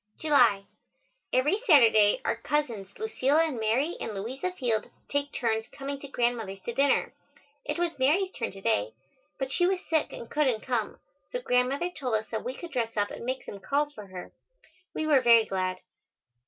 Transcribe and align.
July. 0.17 0.65
Every 1.31 1.59
Saturday 1.67 2.21
our 2.25 2.35
cousins, 2.35 2.97
Lucilla 2.97 3.43
and 3.45 3.59
Mary 3.59 3.97
and 4.01 4.15
Louisa 4.15 4.51
Field, 4.51 4.89
take 5.09 5.31
turns 5.31 5.67
coming 5.67 5.99
to 5.99 6.07
Grandmother's 6.07 6.59
to 6.63 6.73
dinner. 6.73 7.13
It 7.65 7.77
was 7.77 7.99
Mary's 7.99 8.31
turn 8.31 8.51
to 8.53 8.61
day, 8.61 8.93
but 9.37 9.51
she 9.51 9.67
was 9.67 9.77
sick 9.91 10.11
and 10.11 10.27
couldn't 10.27 10.61
come, 10.65 10.97
so 11.29 11.39
Grandmother 11.39 11.91
told 11.91 12.15
us 12.15 12.25
that 12.31 12.43
we 12.43 12.55
could 12.55 12.71
dress 12.71 12.97
up 12.97 13.11
and 13.11 13.23
make 13.23 13.43
some 13.43 13.59
calls 13.59 13.93
for 13.93 14.07
her. 14.07 14.31
We 14.95 15.05
were 15.05 15.21
very 15.21 15.45
glad. 15.45 15.77